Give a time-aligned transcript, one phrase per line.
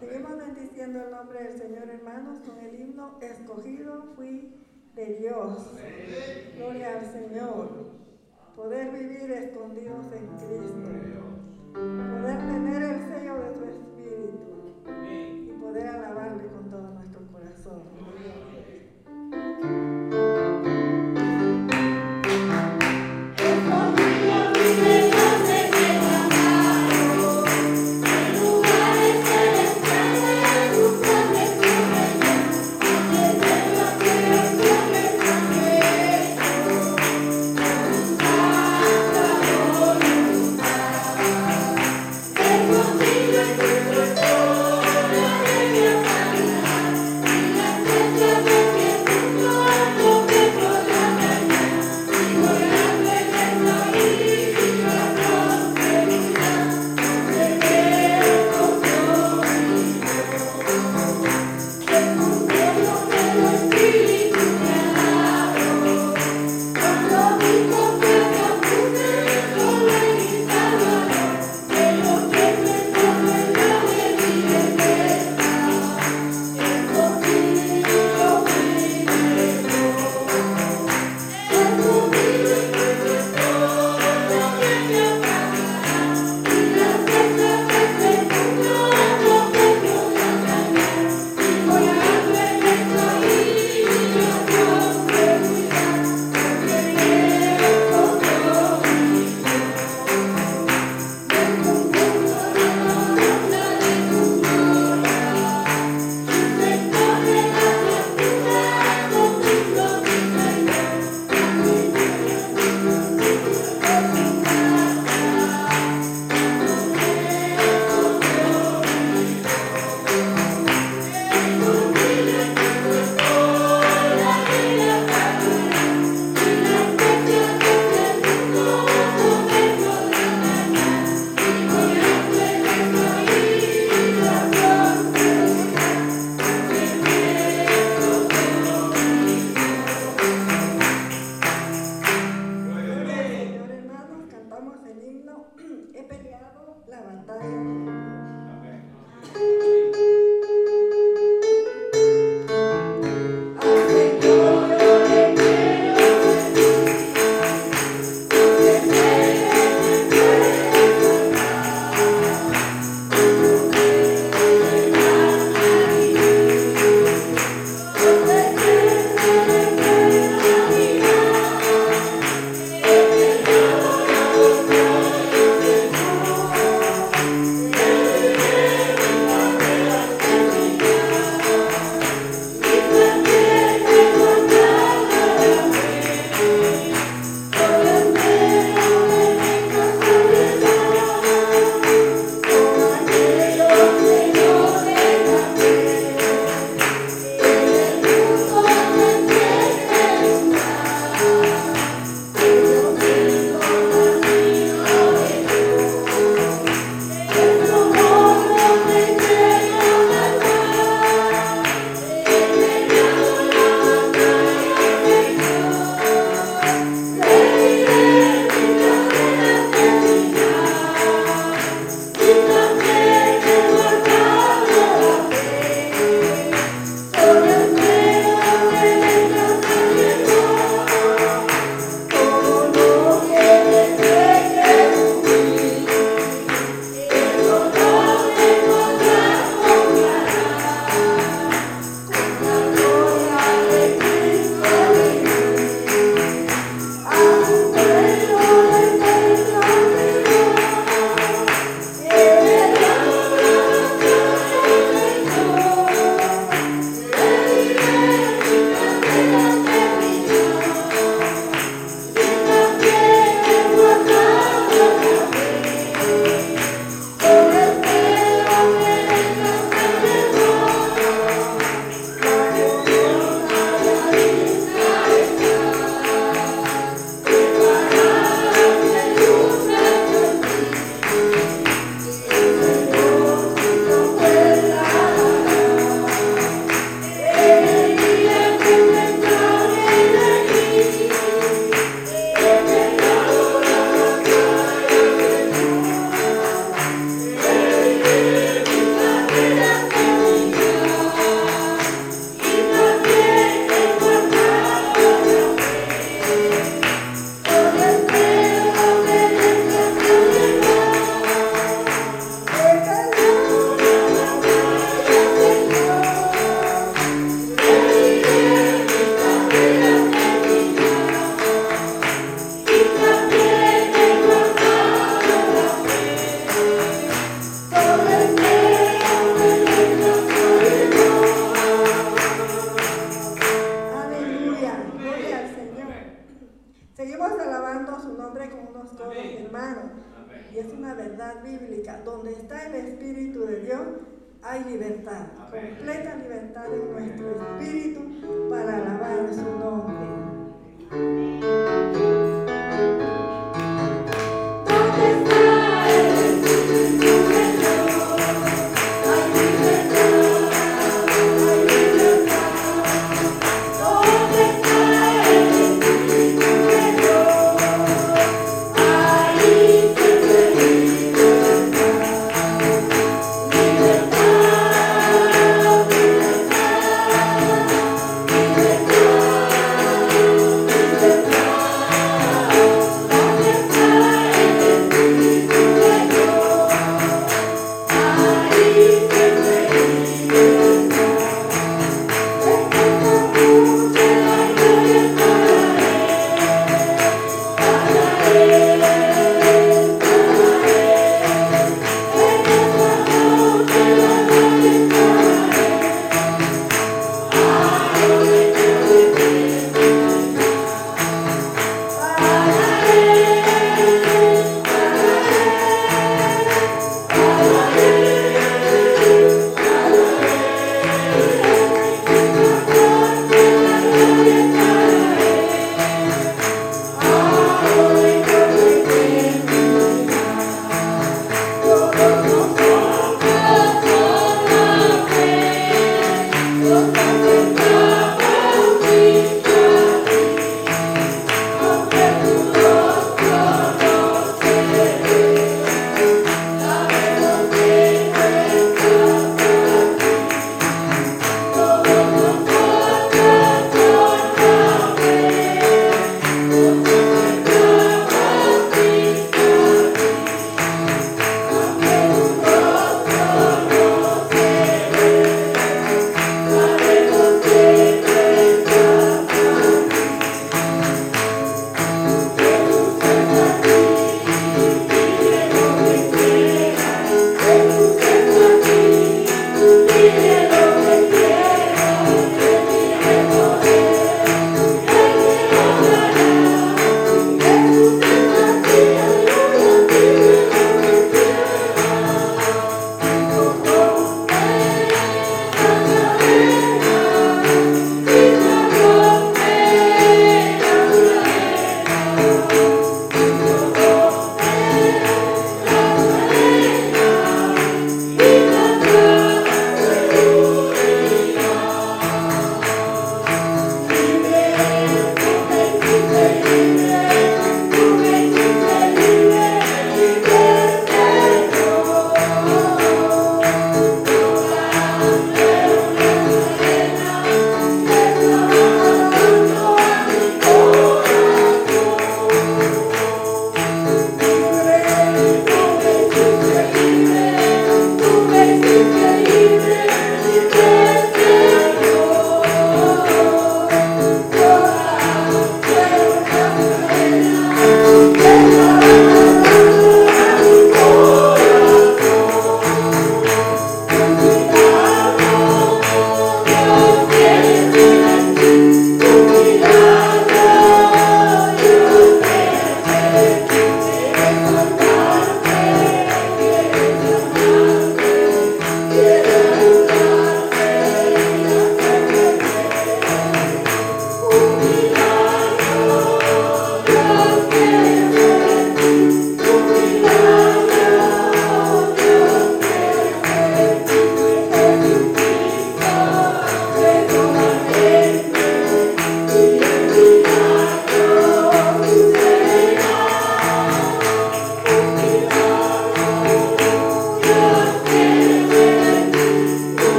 [0.00, 4.54] Seguimos bendiciendo el nombre del Señor, hermanos, con el himno escogido fui
[4.94, 5.70] de Dios.
[6.54, 7.96] Gloria al Señor.
[8.54, 10.90] Poder vivir escondidos en Cristo.
[11.72, 14.84] Poder tener el sello de su Espíritu.
[15.48, 16.65] Y poder alabarle con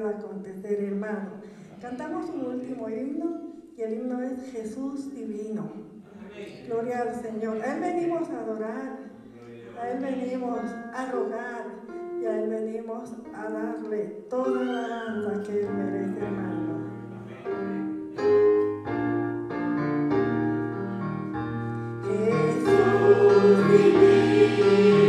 [0.00, 1.30] pueda acontecer, hermano.
[1.80, 3.40] Cantamos un último himno
[3.76, 5.70] y el himno es Jesús divino.
[6.66, 7.60] Gloria al Señor.
[7.62, 8.98] A Él venimos a adorar,
[9.80, 10.60] a Él venimos
[10.94, 11.64] a rogar
[12.20, 16.58] y a Él venimos a darle toda la alabanza que Él merece, hermano.
[22.04, 25.07] Jesús divino,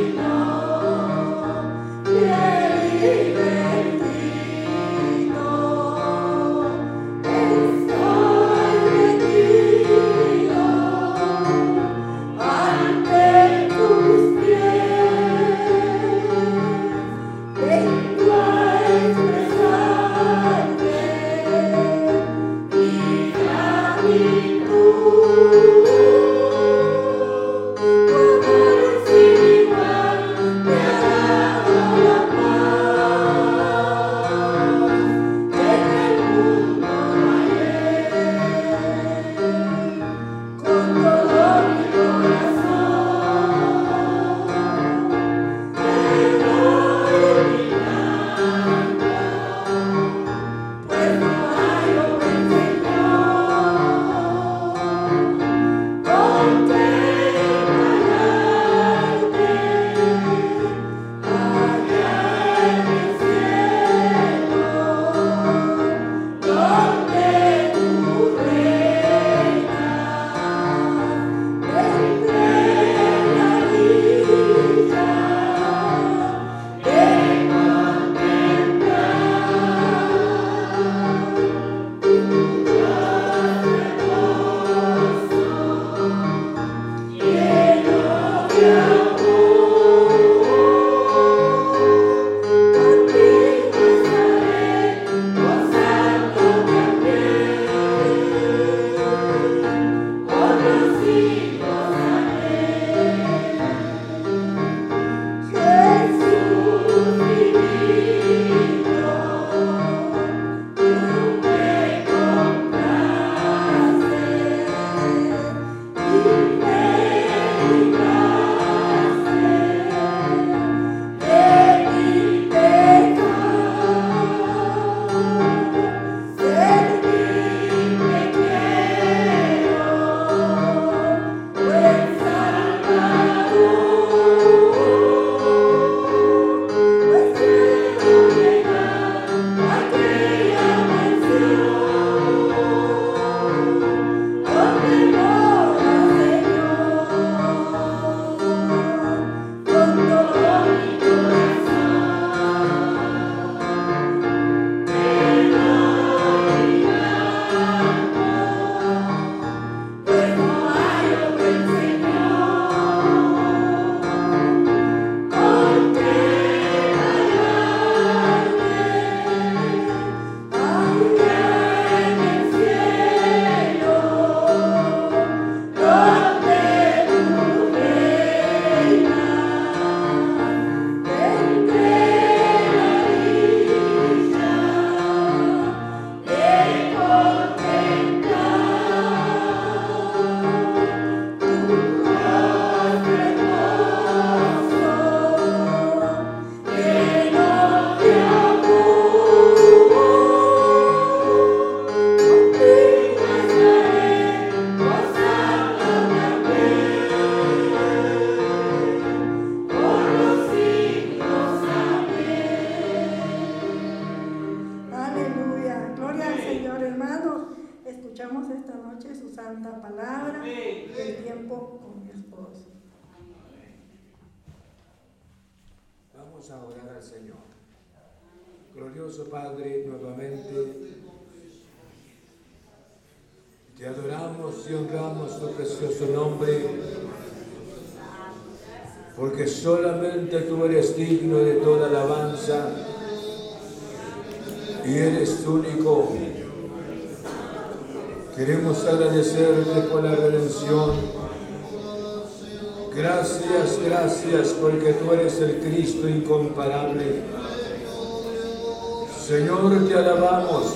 [259.29, 260.74] Señor, te alabamos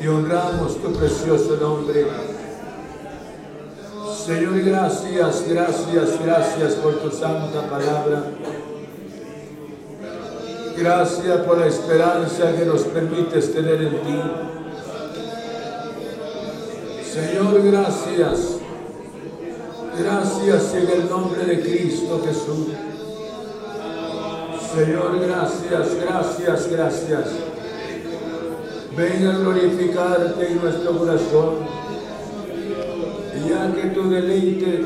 [0.00, 2.06] y honramos tu precioso nombre.
[4.24, 8.24] Señor, gracias, gracias, gracias por tu santa palabra.
[10.74, 14.22] Gracias por la esperanza que nos permites tener en ti.
[17.12, 18.56] Señor, gracias.
[19.98, 22.87] Gracias en el nombre de Cristo Jesús.
[24.74, 27.24] Señor, gracias, gracias, gracias.
[28.94, 31.54] Ven a glorificarte en nuestro corazón.
[33.48, 34.84] Ya que tu deleite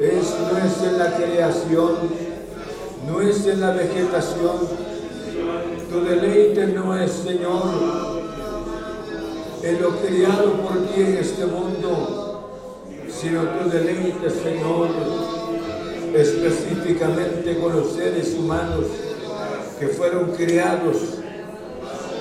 [0.00, 1.90] es, no es en la creación,
[3.08, 4.58] no es en la vegetación,
[5.90, 7.62] tu deleite no es, Señor,
[9.64, 12.48] en lo criado por ti en este mundo,
[13.08, 14.88] sino tu deleite, Señor,
[16.14, 18.86] específicamente con los seres humanos
[19.78, 20.96] que fueron criados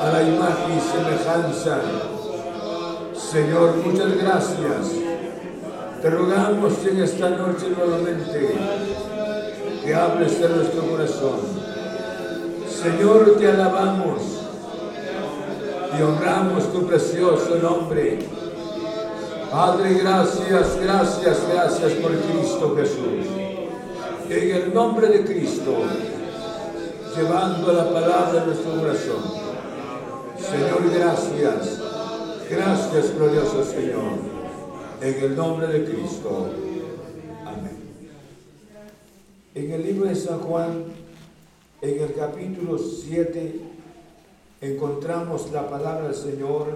[0.01, 1.81] a la imagen y semejanza.
[3.13, 4.93] Señor, muchas gracias.
[6.01, 8.55] Te rogamos en esta noche nuevamente
[9.83, 11.69] que hables de nuestro corazón
[12.81, 14.21] Señor, te alabamos
[15.97, 18.19] y honramos tu precioso nombre.
[19.51, 23.48] Padre, gracias, gracias, gracias por Cristo Jesús.
[24.29, 25.75] En el nombre de Cristo,
[27.17, 29.23] llevando la palabra a nuestro corazón.
[30.37, 31.81] Señor, gracias.
[32.47, 34.19] Gracias, glorioso Señor.
[35.01, 36.47] En el nombre de Cristo.
[37.43, 37.77] Amén.
[39.55, 40.83] En el libro de San Juan,
[41.81, 43.61] en el capítulo 7
[44.61, 46.67] encontramos la palabra del Señor.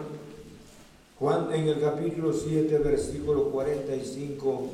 [1.20, 4.70] Juan en el capítulo 7, versículo 45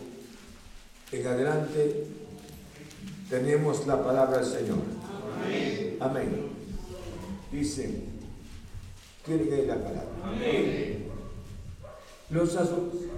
[1.12, 2.18] en adelante
[3.30, 4.78] tenemos la palabra del Señor.
[5.46, 5.98] Amén.
[6.00, 6.50] Amén.
[7.52, 8.02] Dice,
[9.26, 10.08] ¿quiere la palabra?
[10.24, 11.08] Amén.
[12.30, 12.58] Los,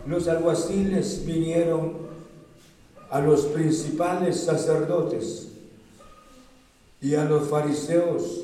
[0.06, 1.94] los alguaciles vinieron
[3.10, 5.50] a los principales sacerdotes
[7.02, 8.42] y a los fariseos.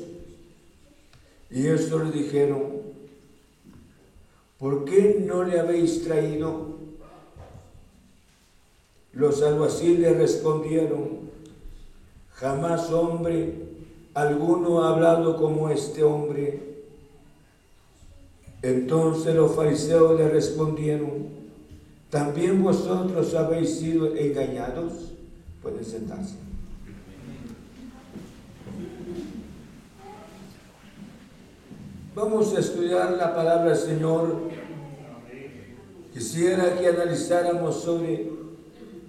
[1.50, 2.82] Y esto le dijeron,
[4.58, 6.76] ¿por qué no le habéis traído?
[9.14, 11.17] Los alguaciles respondieron,
[12.40, 13.68] jamás hombre
[14.14, 16.60] alguno ha hablado como este hombre.
[18.62, 21.28] Entonces los fariseos le respondieron,
[22.10, 25.12] ¿también vosotros habéis sido engañados?
[25.62, 26.34] Pueden sentarse.
[32.14, 34.48] Vamos a estudiar la palabra del Señor.
[36.12, 38.28] Quisiera que analizáramos sobre,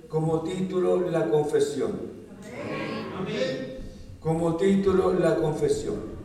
[0.07, 2.08] como título, la confesión.
[4.19, 6.19] Como título, la confesión.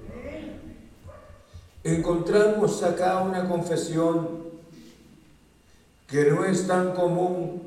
[1.85, 4.45] Encontramos acá una confesión
[6.07, 7.63] que no es tan común.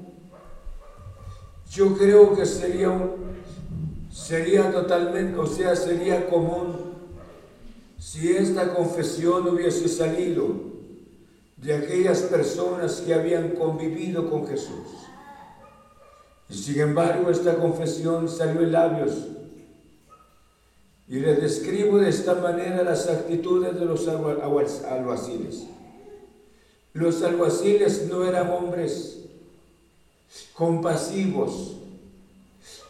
[1.71, 2.91] Yo creo que sería,
[4.11, 6.87] sería totalmente, o sea, sería común
[7.99, 10.47] si esta confesión hubiese salido
[11.57, 15.06] de aquellas personas que habían convivido con Jesús.
[16.49, 19.13] Y sin embargo esta confesión salió en labios.
[21.07, 25.65] Y les describo de esta manera las actitudes de los alguaciles.
[26.93, 29.19] Los alguaciles no eran hombres
[30.53, 31.77] compasivos,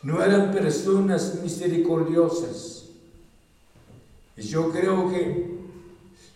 [0.01, 2.77] no eran personas misericordiosas
[4.37, 5.57] y yo creo que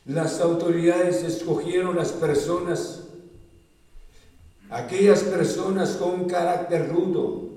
[0.06, 3.01] las autoridades escogieron las personas,
[4.72, 7.50] aquellas personas con carácter rudo,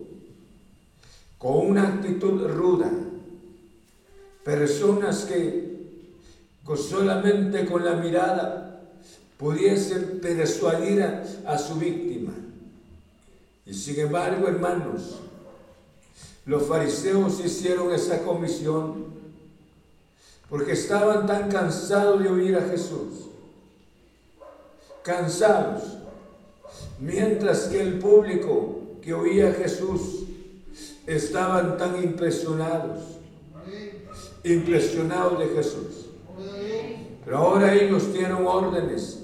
[1.38, 2.90] con una actitud ruda,
[4.44, 5.74] personas que
[6.76, 8.82] solamente con la mirada
[9.38, 12.32] pudiesen persuadir a, a su víctima.
[13.64, 15.20] Y sin embargo, hermanos,
[16.46, 19.14] los fariseos hicieron esa comisión
[20.50, 23.28] porque estaban tan cansados de oír a Jesús,
[25.02, 26.03] cansados,
[27.00, 30.24] mientras que el público que oía a Jesús
[31.06, 33.00] estaban tan impresionados,
[34.42, 36.06] impresionados de Jesús.
[37.24, 39.20] Pero ahora ellos tienen órdenes.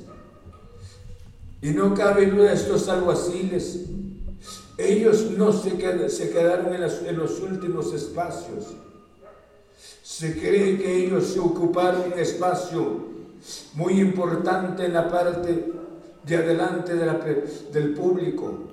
[1.62, 3.86] Y no cabe duda estos alguaciles.
[4.78, 8.66] Ellos no se, quedaron en los últimos espacios
[10.10, 13.06] se cree que ellos se ocuparon un espacio
[13.72, 15.72] muy importante en la parte
[16.24, 18.70] de adelante del público.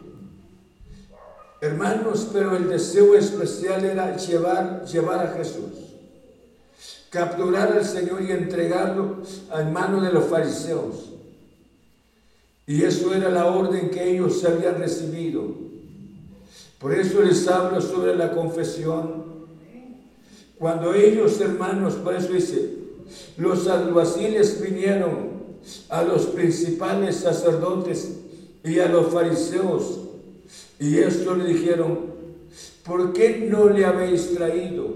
[1.59, 5.71] Hermanos, pero el deseo especial era llevar, llevar a Jesús,
[7.09, 9.17] capturar al Señor y entregarlo
[9.57, 11.13] en manos de los fariseos.
[12.67, 15.67] Y eso era la orden que ellos habían recibido.
[16.79, 19.25] Por eso les hablo sobre la confesión.
[20.59, 22.71] Cuando ellos, hermanos, por eso dice,
[23.37, 25.26] los alguaciles vinieron
[25.89, 28.11] a los principales sacerdotes
[28.63, 29.99] y a los fariseos,
[30.79, 31.99] y esto le dijeron,
[32.83, 34.87] ¿por qué no le habéis traído?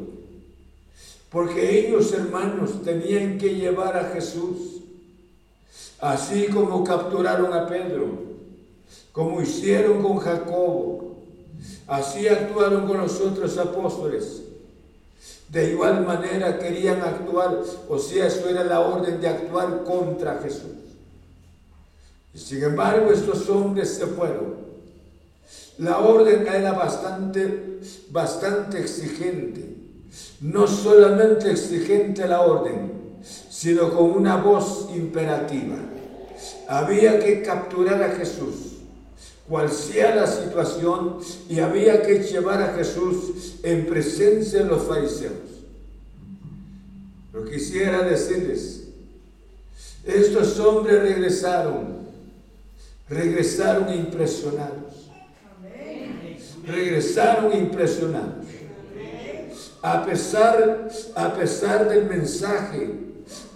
[1.30, 4.82] Porque ellos, hermanos, tenían que llevar a Jesús,
[6.00, 8.08] así como capturaron a Pedro,
[9.12, 11.18] como hicieron con Jacobo,
[11.88, 14.44] así actuaron con los otros apóstoles.
[15.52, 17.60] De igual manera querían actuar,
[17.90, 20.72] o sea, eso era la orden de actuar contra Jesús.
[22.34, 24.56] Y sin embargo, estos hombres se fueron.
[25.78, 27.80] La orden era bastante,
[28.12, 29.76] bastante exigente.
[30.40, 32.92] No solamente exigente la orden,
[33.50, 35.76] sino con una voz imperativa.
[36.70, 38.71] Había que capturar a Jesús,
[39.52, 41.18] cual sea la situación,
[41.50, 45.34] y había que llevar a Jesús en presencia de los fariseos.
[47.34, 48.84] Lo quisiera decirles,
[50.06, 51.98] estos hombres regresaron,
[53.10, 55.10] regresaron impresionados.
[56.66, 58.46] Regresaron impresionados.
[59.82, 62.90] A pesar, a pesar del mensaje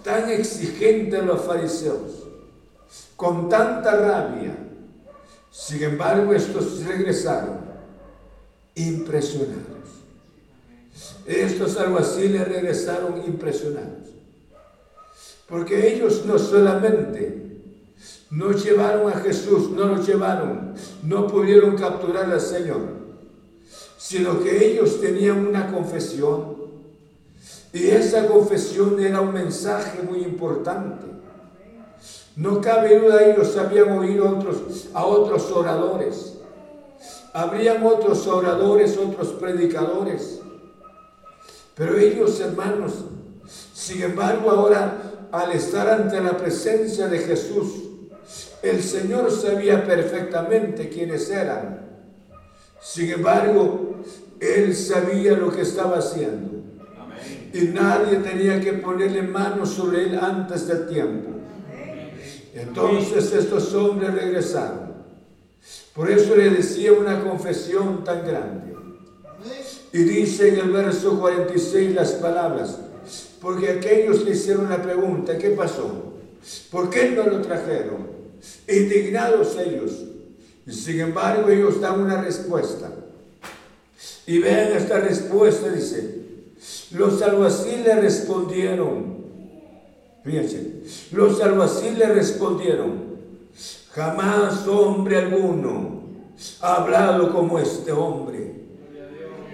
[0.04, 2.26] tan exigente de los fariseos,
[3.16, 4.65] con tanta rabia,
[5.56, 7.60] sin embargo estos regresaron
[8.74, 9.64] impresionados.
[11.24, 14.04] Estos alguaciles regresaron impresionados.
[15.48, 17.62] Porque ellos no solamente
[18.30, 22.82] no llevaron a Jesús, no lo llevaron, no pudieron capturar al Señor,
[23.96, 26.54] sino que ellos tenían una confesión.
[27.72, 31.06] Y esa confesión era un mensaje muy importante.
[32.36, 36.34] No cabe duda, ellos habían oído a otros, a otros oradores.
[37.32, 40.40] Habrían otros oradores, otros predicadores
[41.76, 43.04] pero ellos, hermanos,
[43.74, 47.82] sin embargo, ahora, al estar ante la presencia de Jesús,
[48.62, 52.00] el Señor sabía perfectamente quiénes eran.
[52.80, 53.96] Sin embargo,
[54.40, 56.62] Él sabía lo que estaba haciendo.
[57.52, 61.30] Y nadie tenía que ponerle mano sobre Él antes del tiempo.
[62.56, 64.94] Entonces estos hombres regresaron.
[65.94, 68.74] Por eso le decía una confesión tan grande.
[69.92, 72.78] Y dice en el verso 46 las palabras,
[73.40, 76.14] porque aquellos le hicieron la pregunta, ¿qué pasó?
[76.70, 78.08] ¿Por qué no lo trajeron?
[78.66, 79.92] Indignados ellos.
[80.66, 82.90] Y sin embargo ellos dan una respuesta.
[84.26, 86.20] Y vean esta respuesta, dice,
[86.92, 89.15] los alguaciles respondieron,
[90.26, 93.16] fíjense, los alguaciles respondieron,
[93.92, 96.02] jamás hombre alguno
[96.60, 98.56] ha hablado como este hombre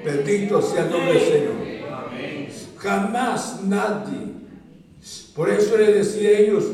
[0.04, 2.52] Bendito sea el nombre del Señor.
[2.78, 4.32] Jamás nadie.
[5.34, 6.64] Por eso le decía a ellos,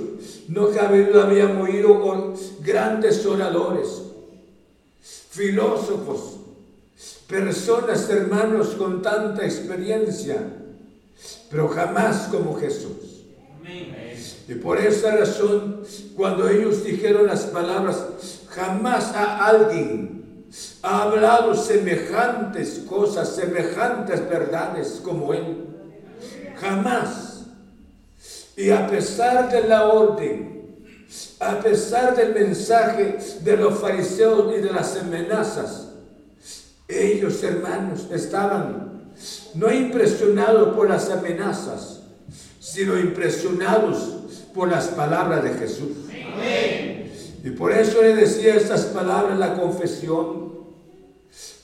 [0.49, 4.03] no cabe duda, habían oído con grandes oradores,
[5.31, 6.37] filósofos,
[7.27, 10.43] personas, hermanos con tanta experiencia,
[11.51, 13.08] pero jamás como Jesús.
[14.49, 15.83] Y por esa razón,
[16.17, 18.03] cuando ellos dijeron las palabras,
[18.49, 20.47] jamás a alguien
[20.83, 25.67] ha hablado semejantes cosas, semejantes verdades como Él.
[26.57, 27.43] Jamás.
[28.57, 30.59] Y a pesar de la orden,
[31.41, 35.89] a pesar del mensaje de los fariseos y de las amenazas,
[36.89, 39.13] ellos hermanos estaban
[39.55, 41.98] no impresionados por las amenazas,
[42.73, 44.15] sino impresionados
[44.55, 45.89] por las palabras de Jesús.
[47.45, 50.49] Y por eso le decía estas palabras la confesión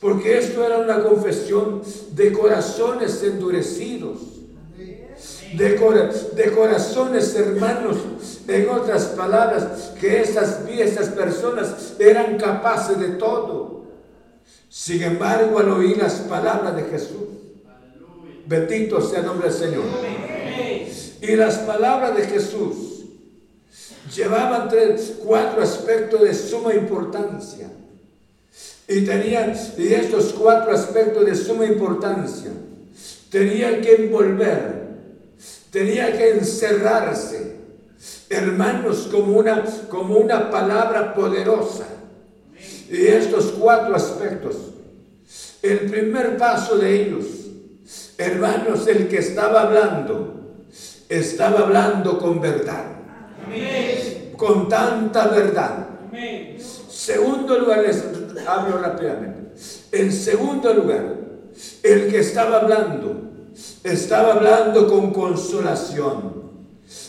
[0.01, 4.19] porque esto era una confesión de corazones endurecidos,
[5.55, 7.97] de, corazones hermanos,
[8.47, 13.85] en otras palabras, que estas, estas personas eran capaces de todo.
[14.69, 17.29] Sin embargo, al oír las palabras de Jesús,
[18.47, 19.85] bendito sea el nombre del Señor.
[21.21, 23.07] Y las palabras de Jesús
[24.14, 27.71] llevaban tres, cuatro aspectos de suma importancia.
[28.87, 32.51] Y tenían y estos cuatro aspectos de suma importancia.
[33.31, 34.88] Tenía que envolver,
[35.71, 37.57] tenía que encerrarse,
[38.29, 41.87] hermanos, como una, como una palabra poderosa.
[42.90, 44.57] Y estos cuatro aspectos,
[45.62, 47.25] el primer paso de ellos,
[48.19, 50.44] hermanos, el que estaba hablando,
[51.09, 52.85] estaba hablando con verdad.
[54.37, 55.85] Con tanta verdad
[56.88, 58.03] Segundo lugar, les
[58.47, 59.53] hablo rápidamente.
[59.93, 61.17] En segundo lugar,
[61.83, 63.31] el que estaba hablando,
[63.83, 66.45] estaba hablando con consolación,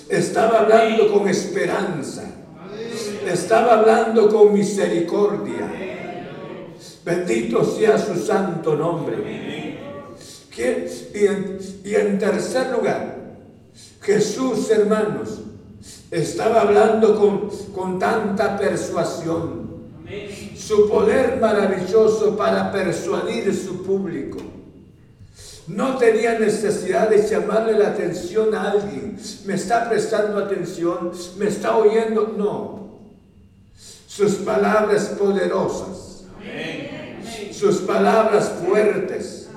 [0.09, 2.23] estaba hablando con esperanza,
[3.25, 5.71] estaba hablando con misericordia.
[7.03, 9.15] Bendito sea su santo nombre.
[10.57, 13.15] Y en, y en tercer lugar,
[14.01, 15.39] Jesús, hermanos,
[16.11, 19.65] estaba hablando con, con tanta persuasión.
[20.55, 24.37] Su poder maravilloso para persuadir su público.
[25.67, 29.17] No tenía necesidad de llamarle la atención a alguien.
[29.45, 32.33] Me está prestando atención, me está oyendo.
[32.37, 32.99] No.
[34.07, 36.25] Sus palabras poderosas.
[37.51, 39.49] Sus palabras fuertes.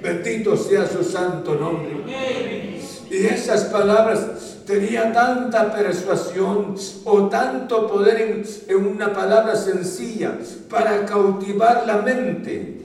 [0.00, 2.75] Bendito sea su santo nombre.
[3.16, 4.20] Y esas palabras
[4.66, 6.74] tenían tanta persuasión
[7.04, 10.36] o tanto poder en, una palabra sencilla
[10.68, 12.76] para cautivar la mente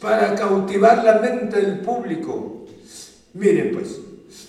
[0.00, 2.66] para cautivar la mente del público.
[3.32, 3.98] Miren pues,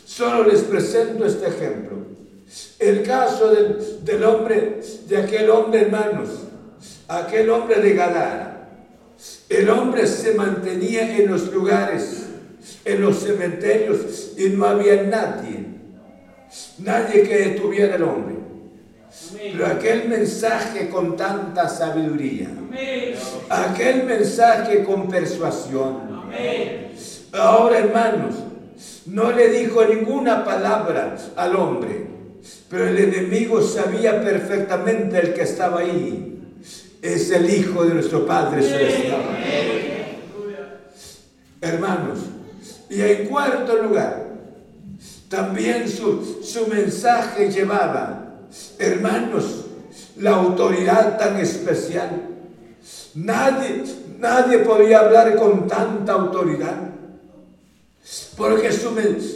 [0.05, 1.97] solo les presento este ejemplo.
[2.77, 6.29] El caso del, hombre, de aquel hombre hermanos,
[7.07, 8.51] aquel hombre de Gadara.
[9.49, 12.24] El hombre se mantenía en los lugares,
[12.85, 15.65] en los cementerios y no había nadie,
[16.77, 18.35] nadie que detuviera al hombre.
[19.33, 22.49] Pero aquel mensaje con tanta sabiduría,
[23.49, 26.25] aquel mensaje con persuasión.
[27.31, 28.35] Ahora, hermanos,
[29.07, 32.07] no le dijo ninguna palabra al hombre,
[32.69, 36.31] pero el enemigo sabía perfectamente el que estaba ahí.
[37.01, 39.21] Es el Hijo de nuestro Padre Celestial.
[41.61, 42.19] Hermanos,
[42.95, 44.25] y en cuarto lugar,
[45.29, 48.25] también su, su mensaje llevaba
[48.77, 49.65] Hermanos,
[50.17, 52.29] la autoridad tan especial.
[53.15, 53.83] Nadie,
[54.19, 56.75] nadie podía hablar con tanta autoridad.
[58.37, 58.93] Porque su,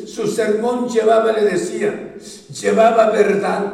[0.07, 2.15] su sermón llevaba, le decía,
[2.61, 3.73] llevaba verdad,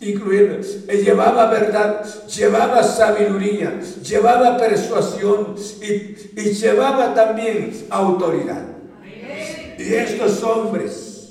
[0.00, 8.62] incluyendo, eh, llevaba verdad, llevaba sabiduría, llevaba persuasión y, y llevaba también autoridad.
[9.80, 11.30] Y estos hombres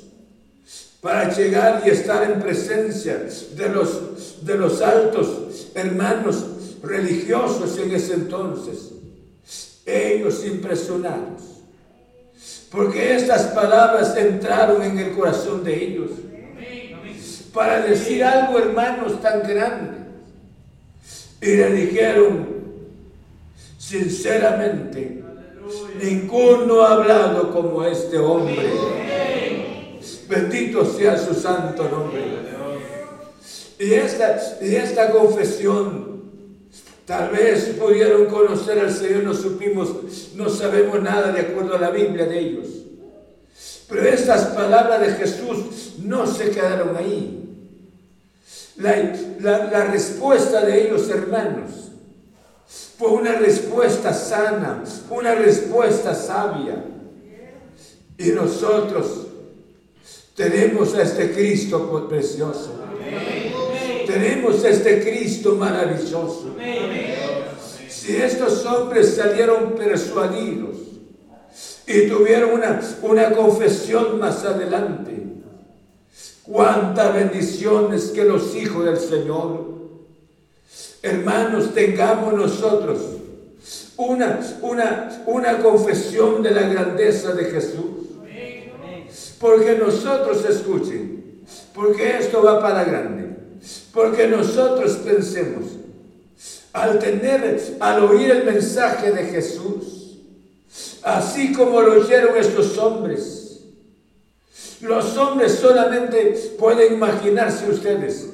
[1.02, 6.46] para llegar y estar en presencia de los, de los altos hermanos
[6.82, 8.90] religiosos en ese entonces.
[9.86, 11.44] Ellos impresionados.
[12.72, 16.10] Porque estas palabras entraron en el corazón de ellos.
[17.54, 19.98] Para decir algo, hermanos, tan grande.
[21.40, 22.48] Y le dijeron,
[23.78, 25.29] sinceramente,
[26.02, 28.72] ninguno ha hablado como este hombre.
[30.28, 32.50] Bendito sea su santo nombre.
[33.80, 36.22] Y esta, y esta confesión,
[37.06, 39.90] tal vez pudieron conocer al Señor, no supimos,
[40.36, 42.68] no sabemos nada de acuerdo a la Biblia de ellos.
[43.88, 47.36] Pero estas palabras de Jesús no se quedaron ahí.
[48.78, 51.89] La, la, respuesta de ellos, hermanos,
[53.00, 56.84] fue una respuesta sana, una respuesta sabia.
[58.18, 59.28] Y nosotros
[60.36, 62.74] tenemos a este Cristo precioso.
[64.06, 66.58] Tenemos a este Cristo maravilloso.
[67.88, 70.76] Si estos hombres salieron persuadidos
[71.88, 75.24] y tuvieron una, una confesión más adelante,
[76.44, 79.79] cuántas bendiciones que los hijos del Señor,
[81.02, 83.00] hermanos, tengamos nosotros
[83.98, 88.08] una, una, una confesión de la grandeza de Jesús.
[89.40, 93.30] Porque nosotros escuchen, porque esto va para grande,
[93.94, 95.64] porque nosotros pensemos,
[96.74, 100.18] al tener, al oír el mensaje de Jesús,
[101.04, 103.62] así como lo oyeron estos hombres,
[104.82, 108.28] los hombres solamente pueden imaginarse ustedes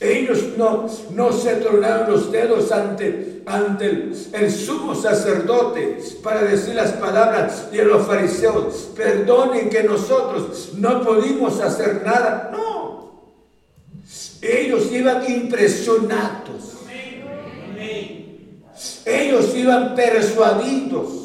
[0.00, 6.92] ellos no, no se tronaron los dedos ante, ante el, sumo sacerdote para decir las
[6.92, 8.90] palabras de los fariseos.
[8.96, 12.48] Perdonen que nosotros no pudimos hacer nada.
[12.50, 13.32] No.
[14.40, 16.76] Ellos iban impresionados.
[19.04, 21.18] Ellos iban persuadidos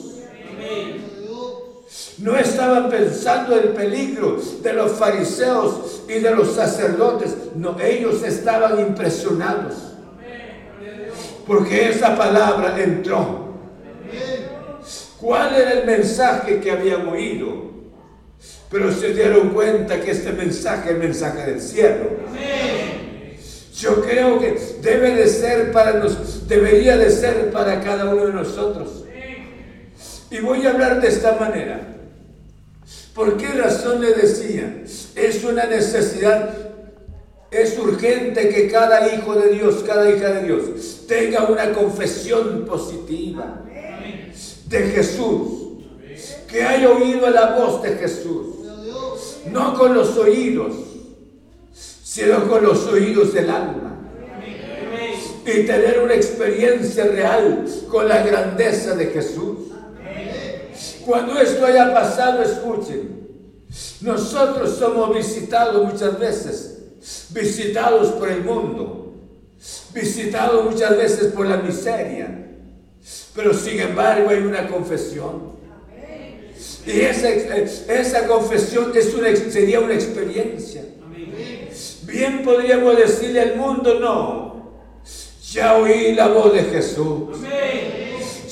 [2.23, 7.35] no estaban pensando en el peligro de los fariseos y de los sacerdotes.
[7.53, 9.73] No, ellos estaban impresionados.
[11.45, 13.43] Porque esa palabra entró.
[15.19, 17.73] ¿Cuál era el mensaje que habían oído?
[18.71, 22.05] Pero se dieron cuenta que este mensaje es el mensaje del cielo.
[23.75, 28.33] Yo creo que debe de ser para nos, debería de ser para cada uno de
[28.33, 29.03] nosotros.
[30.31, 31.92] Y voy a hablar de esta manera.
[33.13, 34.83] ¿Por qué razón le decía?
[35.15, 36.49] Es una necesidad,
[37.51, 43.61] es urgente que cada hijo de Dios, cada hija de Dios, tenga una confesión positiva
[44.67, 45.83] de Jesús,
[46.47, 48.47] que haya oído la voz de Jesús,
[49.51, 50.73] no con los oídos,
[51.71, 53.99] sino con los oídos del alma.
[55.45, 59.57] Y tener una experiencia real con la grandeza de Jesús.
[61.05, 63.23] Cuando esto haya pasado, escuchen.
[64.01, 66.77] Nosotros somos visitados muchas veces,
[67.29, 69.13] visitados por el mundo,
[69.93, 72.47] visitados muchas veces por la miseria,
[73.33, 75.53] pero sin embargo hay una confesión.
[76.85, 80.83] Y esa, esa confesión es una, sería una experiencia.
[82.03, 84.73] Bien podríamos decirle al mundo, no,
[85.51, 87.39] ya oí la voz de Jesús.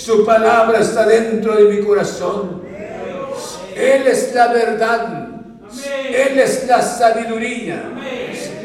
[0.04, 2.64] Su palabra está dentro de mi corazón.
[3.76, 5.28] Él es la verdad.
[6.10, 7.84] Él es la sabiduría.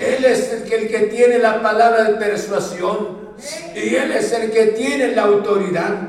[0.01, 3.35] Él es el que, tiene la palabra de persuasión.
[3.75, 6.09] Y Él es el que tiene la autoridad.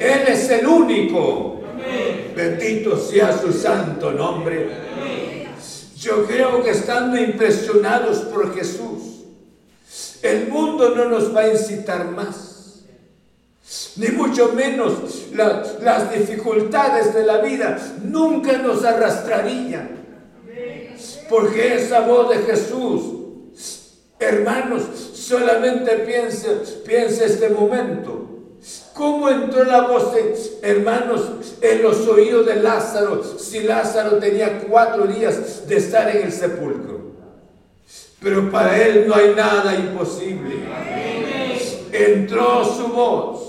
[0.00, 1.60] Él es el único.
[2.34, 4.70] Bendito sea su santo nombre.
[6.00, 9.24] Yo creo que estando impresionados por Jesús,
[10.20, 12.55] el mundo no nos va a incitar más
[13.96, 19.96] ni mucho menos las dificultades de la vida nunca nos arrastrarían.
[21.28, 23.02] Porque esa voz de Jesús,
[24.20, 24.82] hermanos,
[25.14, 26.48] solamente piense,
[26.86, 28.26] piense este momento.
[28.94, 31.22] ¿Cómo entró la voz, de, hermanos,
[31.60, 37.00] en los oídos de Lázaro si Lázaro tenía cuatro días de estar en el sepulcro?
[38.20, 40.56] Pero para él no hay nada imposible.
[41.92, 43.45] Entró su voz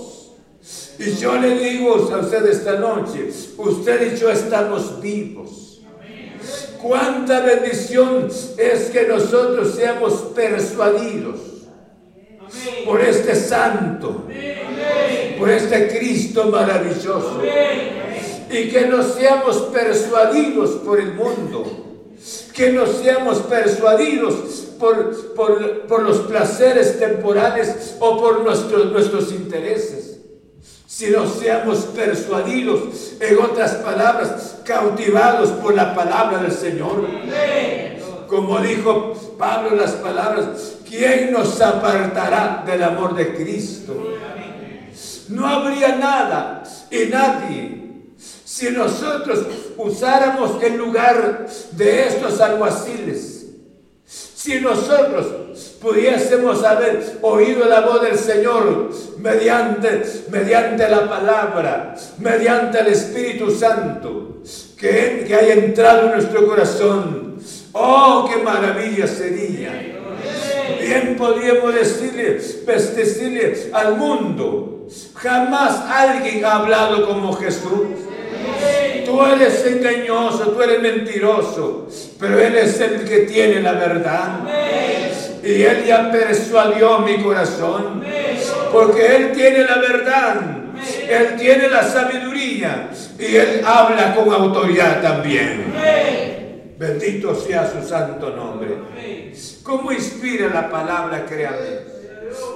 [0.98, 5.80] y yo le digo a usted esta noche, usted y yo estamos vivos.
[6.82, 11.38] Cuánta bendición es que nosotros seamos persuadidos
[12.84, 14.24] por este santo,
[15.38, 17.42] por este Cristo maravilloso.
[18.50, 21.84] Y que no seamos persuadidos por el mundo
[22.52, 24.34] que no seamos persuadidos
[24.80, 25.34] por,
[25.86, 30.07] por, los placeres temporales o por nuestros, nuestros intereses
[30.98, 37.06] si no seamos persuadidos, en otras palabras, cautivados por la palabra del Señor.
[38.26, 43.94] Como dijo Pablo en las palabras, ¿quién nos apartará del amor de Cristo?
[45.28, 47.92] No habría nada y nadie
[48.44, 49.46] si nosotros
[49.76, 51.46] usáramos el lugar
[51.76, 53.37] de estos alguaciles
[54.48, 55.26] si nosotros
[55.78, 64.38] pudiésemos haber oído la voz del Señor mediante, mediante la palabra, mediante el Espíritu Santo,
[64.78, 67.34] que, que haya entrado en nuestro corazón,
[67.74, 69.70] oh, qué maravilla sería.
[70.80, 72.40] Bien podríamos decirle,
[72.96, 74.86] decirle al mundo,
[75.16, 78.07] jamás alguien ha hablado como Jesús.
[79.08, 81.88] Tú eres engañoso, tú eres mentiroso,
[82.20, 84.40] pero Él es el que tiene la verdad.
[85.42, 88.04] Y Él ya persuadió mi corazón,
[88.70, 90.34] porque Él tiene la verdad,
[91.08, 95.72] Él tiene la sabiduría y Él habla con autoridad también.
[96.76, 98.76] Bendito sea su santo nombre.
[99.62, 101.24] ¿Cómo inspira la palabra?
[101.26, 101.97] Créame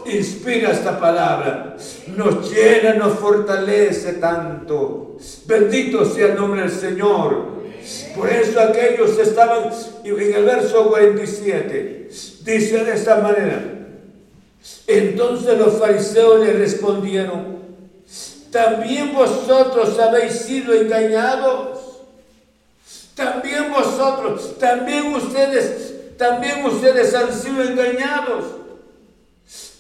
[0.07, 1.77] inspira esta palabra,
[2.17, 5.17] nos llena, nos fortalece tanto.
[5.47, 7.53] Bendito sea el nombre del Señor.
[8.17, 9.71] Por eso aquellos estaban
[10.05, 12.09] en el verso 47,
[12.45, 13.63] dice de esta manera.
[14.87, 17.59] Entonces los fariseos le respondieron,
[18.51, 21.81] ¿también vosotros habéis sido engañados?
[23.15, 28.62] También vosotros, también ustedes, también ustedes han sido engañados.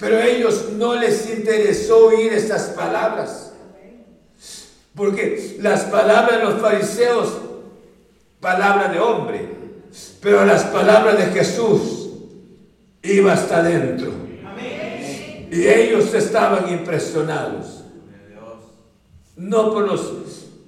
[0.03, 3.53] Pero a ellos no les interesó oír estas palabras.
[4.97, 7.29] Porque las palabras de los fariseos,
[8.41, 9.49] palabra de hombre,
[10.21, 12.09] pero las palabras de Jesús
[13.01, 14.11] iba hasta adentro.
[15.53, 17.85] Y ellos estaban impresionados.
[19.37, 20.13] No por los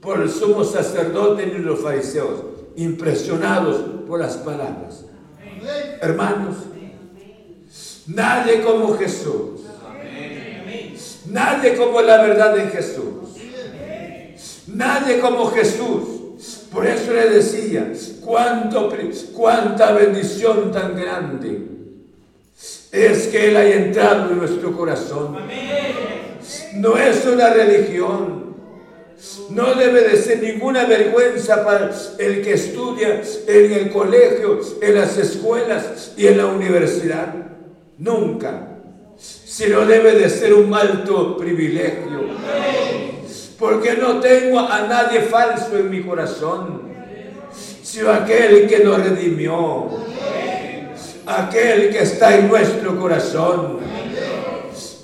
[0.01, 2.41] por el sumo sacerdote ni los fariseos,
[2.77, 5.07] impresionados por las palabras.
[6.01, 6.57] Hermanos,
[8.07, 9.61] Nadie como Jesús.
[11.27, 13.15] Nadie como la verdad de Jesús.
[14.67, 16.03] Nadie como Jesús.
[16.71, 18.93] Por eso le decía, cuánto,
[19.33, 21.69] cuánta bendición tan grande
[22.91, 25.37] es que Él haya entrado en nuestro corazón.
[26.75, 28.45] No es una religión.
[29.51, 35.17] No debe de ser ninguna vergüenza para el que estudia en el colegio, en las
[35.17, 37.54] escuelas y en la universidad.
[37.99, 38.69] Nunca.
[39.17, 42.25] Sino debe de ser un alto privilegio.
[43.59, 46.83] Porque no tengo a nadie falso en mi corazón,
[47.83, 49.89] sino aquel que nos redimió.
[51.27, 53.79] Aquel que está en nuestro corazón.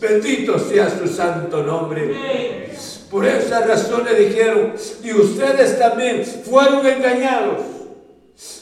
[0.01, 2.71] Bendito sea su santo nombre.
[3.11, 4.73] Por esa razón le dijeron,
[5.03, 7.80] y ustedes también fueron engañados.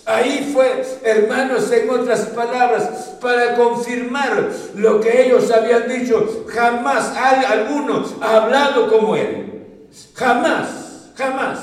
[0.05, 6.47] Ahí fue, hermanos, en otras palabras, para confirmar lo que ellos habían dicho.
[6.49, 9.87] Jamás hay alguno ha hablado como él.
[10.15, 11.59] Jamás, jamás.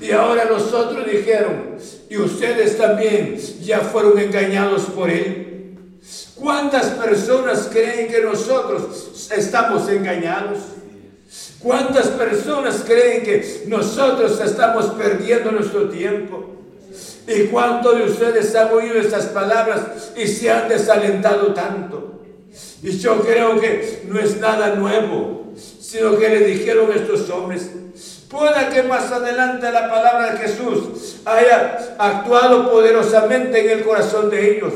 [0.00, 1.76] Y ahora nosotros dijeron,
[2.08, 5.76] y ustedes también ya fueron engañados por él.
[6.36, 10.58] ¿Cuántas personas creen que nosotros estamos engañados?
[11.58, 16.59] ¿Cuántas personas creen que nosotros estamos perdiendo nuestro tiempo?
[17.30, 22.22] ¿Y cuántos de ustedes han oído estas palabras y se han desalentado tanto?
[22.82, 27.70] Y yo creo que no es nada nuevo, sino que le dijeron estos hombres,
[28.28, 34.56] pueda que más adelante la palabra de Jesús haya actuado poderosamente en el corazón de
[34.56, 34.72] ellos,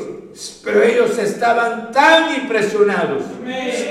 [0.62, 3.24] pero ellos estaban tan impresionados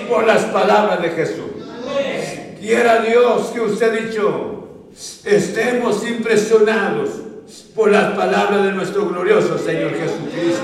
[0.07, 1.51] por las palabras de Jesús.
[2.61, 4.69] Quiera Dios que usted dicho,
[5.25, 7.09] estemos impresionados
[7.75, 10.63] por las palabras de nuestro glorioso Señor Jesucristo.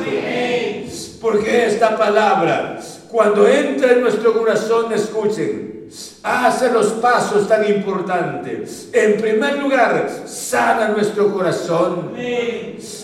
[1.21, 5.89] Porque esta palabra, cuando entra en nuestro corazón, escuchen,
[6.23, 8.89] hace los pasos tan importantes.
[8.93, 12.13] En primer lugar, sana nuestro corazón.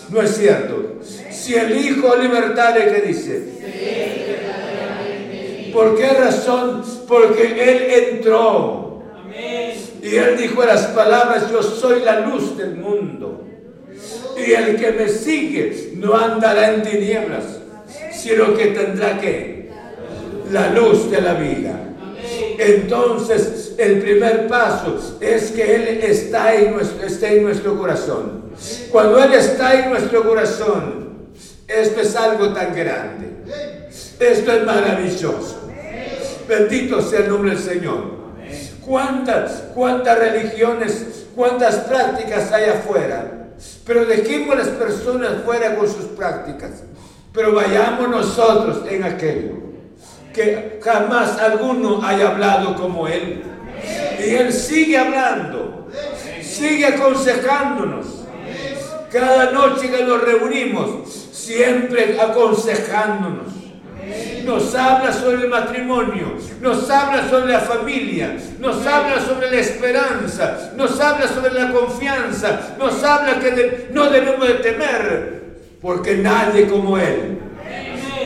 [0.08, 1.00] ¿No es cierto?
[1.30, 3.56] Si el Hijo libertare, ¿qué dice?
[5.72, 6.82] ¿Por qué razón?
[7.06, 8.86] Porque Él entró
[10.06, 13.45] y él dijo las palabras, yo soy la luz del mundo.
[14.36, 17.44] Y el que me sigue no andará en tinieblas,
[18.12, 19.70] sino que tendrá que
[20.52, 21.80] la luz de la vida.
[22.58, 28.46] Entonces, el primer paso es que Él está en nuestro, está en nuestro corazón.
[28.90, 31.06] Cuando Él está en nuestro corazón,
[31.66, 33.26] esto es algo tan grande.
[34.18, 35.70] Esto es maravilloso.
[36.48, 38.16] Bendito sea el nombre del Señor.
[38.84, 43.45] ¿Cuántas, cuántas religiones, cuántas prácticas hay afuera?
[43.84, 46.82] Pero dejemos las personas fuera con sus prácticas.
[47.32, 49.52] Pero vayamos nosotros en aquello.
[50.32, 53.42] Que jamás alguno haya hablado como Él.
[54.18, 55.88] Y Él sigue hablando.
[56.42, 58.06] Sigue aconsejándonos.
[59.10, 63.55] Cada noche que nos reunimos, siempre aconsejándonos
[64.44, 70.72] nos habla sobre el matrimonio, nos habla sobre la familia, nos habla sobre la esperanza,
[70.76, 75.42] nos habla sobre la confianza, nos habla que no debemos de temer,
[75.80, 77.38] porque nadie como Él.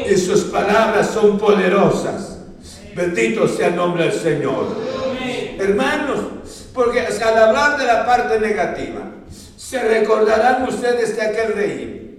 [0.08, 2.38] Y sus palabras son poderosas.
[2.94, 4.66] Bendito sea el nombre del Señor.
[5.58, 6.20] Hermanos,
[6.74, 9.00] porque al hablar de la parte negativa,
[9.56, 12.09] se recordarán ustedes de aquel rey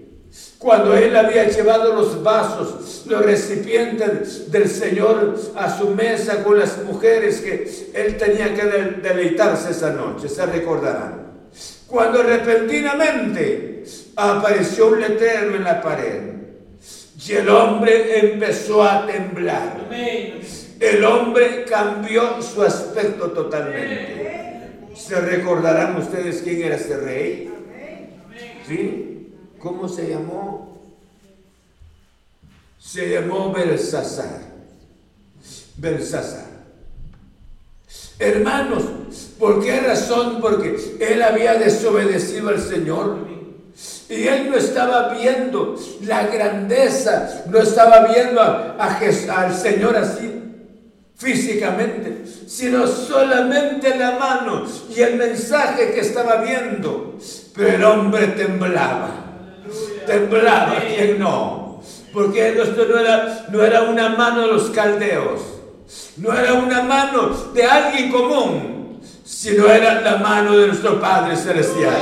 [0.62, 6.84] cuando él había llevado los vasos, los recipientes del Señor a su mesa con las
[6.84, 8.66] mujeres que él tenía que
[9.02, 11.32] deleitarse esa noche, se recordarán.
[11.88, 13.86] Cuando repentinamente
[14.16, 16.22] apareció un letrero en la pared
[17.28, 19.90] y el hombre empezó a temblar.
[20.80, 24.68] El hombre cambió su aspecto totalmente.
[24.96, 27.52] ¿Se recordarán ustedes quién era ese rey?
[28.68, 29.11] ¿Sí?
[29.62, 30.82] ¿Cómo se llamó?
[32.80, 34.42] Se llamó Belsasar.
[35.78, 36.46] Belsasar.
[38.18, 38.84] Hermanos,
[39.38, 40.40] ¿por qué razón?
[40.42, 43.28] Porque él había desobedecido al Señor.
[44.10, 50.40] Y él no estaba viendo la grandeza, no estaba viendo a, al Señor así
[51.16, 57.18] físicamente, sino solamente la mano y el mensaje que estaba viendo.
[57.56, 59.31] Pero el hombre temblaba
[60.06, 61.82] temblaba, ¿quién no?
[62.14, 65.42] Porque esto no era, no era una mano de los caldeos,
[66.18, 71.96] no era una mano de alguien común, sino era la mano de nuestro Padre Celestial.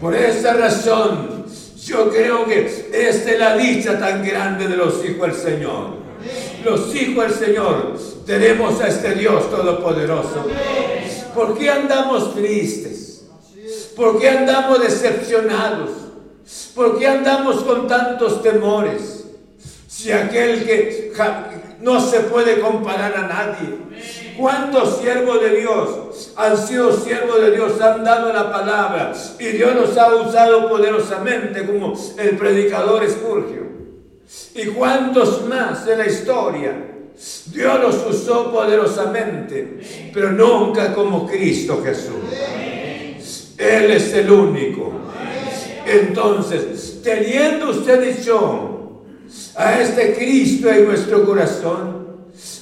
[0.00, 1.44] Por esa razón,
[1.84, 5.96] yo creo que esta es la dicha tan grande de los hijos del Señor.
[6.64, 10.46] Los hijos del Señor tenemos a este Dios Todopoderoso.
[11.34, 13.26] ¿Por qué andamos tristes?
[13.94, 16.05] ¿Por qué andamos decepcionados?
[16.74, 19.24] ¿Por qué andamos con tantos temores?
[19.88, 21.12] Si aquel que
[21.80, 23.78] no se puede comparar a nadie.
[24.36, 29.74] ¿Cuántos siervos de Dios han sido siervos de Dios, han dado la palabra y Dios
[29.74, 33.66] los ha usado poderosamente como el predicador Espurgio?
[34.54, 36.74] ¿Y cuántos más en la historia?
[37.46, 42.14] Dios los usó poderosamente, pero nunca como Cristo Jesús.
[43.56, 44.92] Él es el único.
[45.86, 49.02] Entonces, teniendo usted dicho
[49.54, 52.06] a este Cristo en nuestro corazón,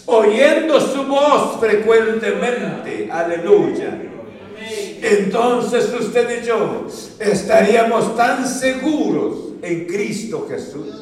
[0.07, 3.99] oyendo su voz frecuentemente, aleluya.
[5.03, 6.87] Entonces usted y yo
[7.19, 10.95] estaríamos tan seguros en Cristo Jesús.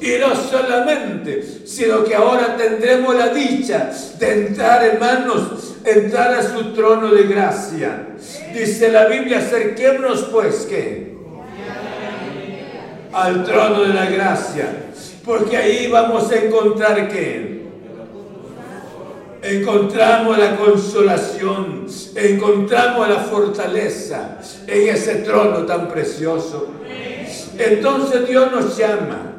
[0.00, 6.72] Y no solamente, sino que ahora tendremos la dicha de entrar, hermanos, entrar a su
[6.74, 8.08] trono de gracia.
[8.52, 11.13] Dice la Biblia, acerquémonos pues que
[13.14, 14.66] al trono de la gracia,
[15.24, 17.64] porque ahí vamos a encontrar que
[19.42, 21.86] encontramos la consolación,
[22.16, 26.68] encontramos la fortaleza en ese trono tan precioso.
[27.56, 29.34] Entonces Dios nos llama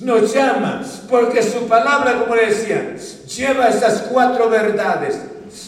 [0.00, 2.96] nos llama, porque su palabra, como le decía,
[3.36, 5.20] lleva esas cuatro verdades.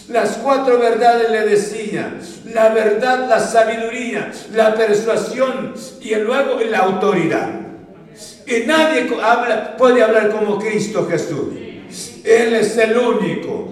[0.08, 2.18] Las cuatro verdades le decía,
[2.52, 7.48] la verdad, la sabiduría, la persuasión y luego la autoridad.
[8.46, 9.08] Y nadie
[9.78, 11.54] puede hablar como Cristo Jesús.
[12.24, 13.70] Él es el único.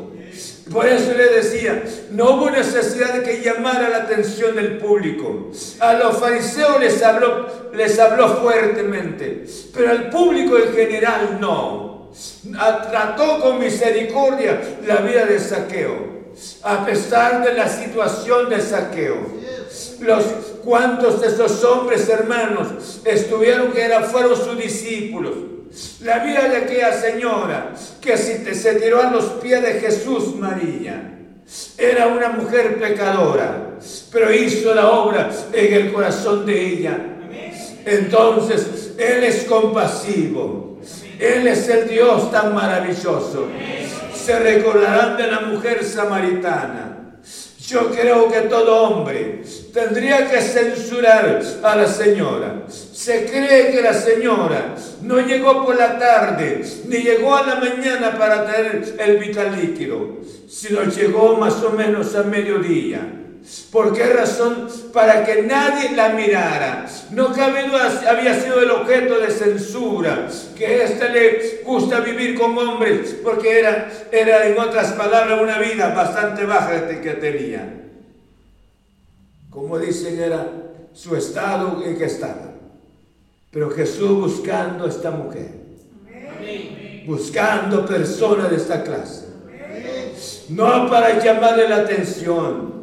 [0.70, 5.50] Por eso le decía, no hubo necesidad de que llamara la atención del público.
[5.80, 11.87] A los fariseos les habló, les habló fuertemente, pero al público en general no.
[12.90, 16.32] Trató con misericordia la vida de saqueo,
[16.62, 19.38] a pesar de la situación de saqueo.
[20.00, 20.24] Los
[20.64, 25.34] cuantos de esos hombres hermanos estuvieron que eran, fueron sus discípulos
[26.00, 31.14] la vida de aquella señora que se tiró a los pies de Jesús María.
[31.76, 33.76] Era una mujer pecadora,
[34.12, 36.98] pero hizo la obra en el corazón de ella.
[37.84, 40.67] Entonces, Él es compasivo.
[41.18, 43.48] Él es el Dios tan maravilloso.
[44.14, 46.98] Se recordarán de la mujer samaritana
[47.68, 49.42] yo creo que todo hombre
[49.74, 52.62] tendría que censurar a la señora.
[52.68, 58.16] Se cree que la señora no llegó por la tarde ni llegó a la mañana
[58.16, 60.16] para traer el vital líquido,
[60.48, 63.00] sino llegó más o menos a mediodía.
[63.72, 64.68] ¿Por qué razón?
[64.92, 66.86] Para que nadie la mirara.
[67.10, 72.38] No cabe duda, había sido el objeto de censura, que a este le gusta vivir
[72.38, 77.74] con hombres, porque era, era en otras palabras, una vida bastante baja que tenía.
[79.50, 80.46] Como dicen, era
[80.92, 82.52] su estado en que estaba.
[83.50, 85.52] Pero Jesús buscando a esta mujer,
[87.06, 89.26] buscando personas de esta clase,
[90.50, 92.77] no para llamarle la atención,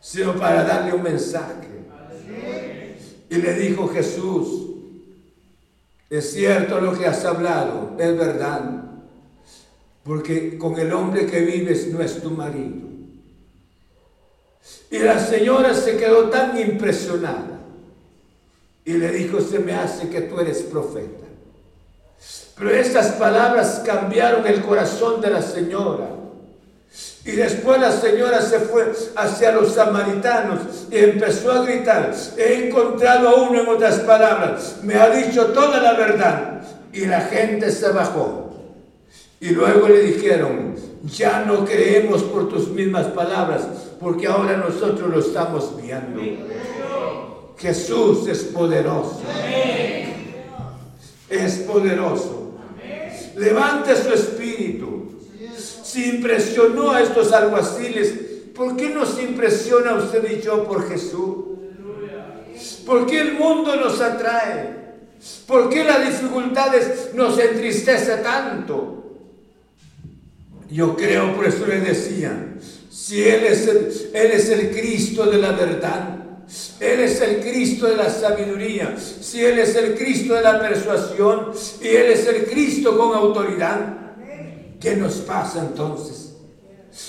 [0.00, 1.68] sino para darle un mensaje.
[3.28, 4.70] Y le dijo Jesús,
[6.08, 8.82] es cierto lo que has hablado, es verdad,
[10.02, 12.88] porque con el hombre que vives no es tu marido.
[14.90, 17.60] Y la señora se quedó tan impresionada
[18.84, 21.26] y le dijo, se me hace que tú eres profeta.
[22.56, 26.19] Pero estas palabras cambiaron el corazón de la señora.
[27.24, 30.60] Y después la señora se fue hacia los samaritanos
[30.90, 35.80] y empezó a gritar, he encontrado a uno en otras palabras, me ha dicho toda
[35.80, 36.62] la verdad.
[36.92, 38.50] Y la gente se bajó.
[39.38, 43.62] Y luego le dijeron, ya no creemos por tus mismas palabras,
[44.00, 46.20] porque ahora nosotros lo estamos viendo.
[47.56, 49.20] Jesús es poderoso.
[51.28, 52.54] Es poderoso.
[53.36, 54.79] Levante su espíritu
[55.90, 58.14] si impresionó a estos alguaciles,
[58.54, 61.36] ¿por qué nos impresiona usted y yo por Jesús?
[62.86, 64.78] ¿Por qué el mundo nos atrae?
[65.46, 69.16] ¿Por qué las dificultades nos entristece tanto?
[70.70, 72.54] Yo creo, por eso le decía,
[72.90, 76.16] si Él es el, Él es el Cristo de la verdad,
[76.78, 81.50] Él es el Cristo de la sabiduría, si Él es el Cristo de la persuasión
[81.82, 84.09] y Él es el Cristo con autoridad,
[84.80, 86.36] ¿Qué nos pasa entonces?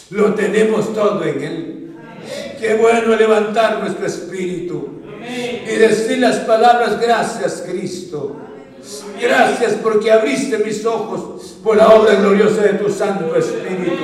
[0.10, 1.98] Lo tenemos todo en Él.
[2.60, 5.02] Qué bueno levantar nuestro espíritu
[5.66, 8.36] y decir las palabras, gracias Cristo.
[9.20, 14.04] Gracias porque abriste mis ojos por la obra gloriosa de tu Santo Espíritu.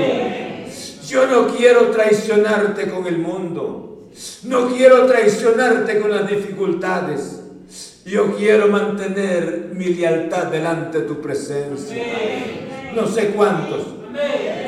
[1.07, 4.09] Yo no quiero traicionarte con el mundo.
[4.43, 7.41] No quiero traicionarte con las dificultades.
[8.05, 12.03] Yo quiero mantener mi lealtad delante de tu presencia.
[12.95, 13.97] No sé cuántos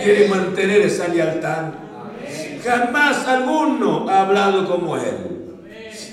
[0.03, 1.65] quieren mantener esa lealtad.
[2.63, 5.39] Jamás alguno ha hablado como él.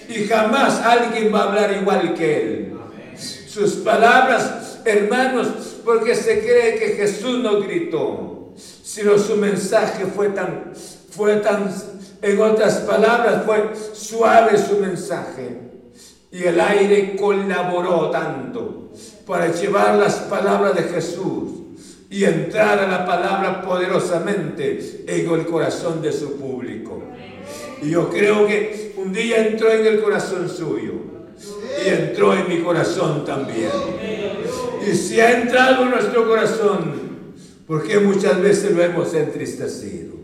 [0.08, 2.78] Y jamás alguien va a hablar igual que él.
[3.16, 5.48] Sus palabras, hermanos,
[5.84, 10.72] porque se cree que Jesús no gritó, sino su mensaje fue tan,
[11.10, 11.72] fue tan,
[12.22, 15.60] en otras palabras, fue suave su mensaje.
[16.30, 18.90] Y el aire colaboró tanto
[19.26, 21.65] para llevar las palabras de Jesús
[22.08, 27.02] y entrar la palabra poderosamente en el corazón de su público.
[27.82, 30.94] Y yo creo que un día entró en el corazón suyo
[31.84, 33.70] y entró en mi corazón también.
[34.86, 37.06] Y si ha entrado en nuestro corazón,
[37.66, 40.14] porque muchas veces lo hemos entristecido?